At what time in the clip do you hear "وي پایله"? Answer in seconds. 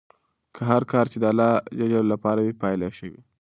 2.41-2.83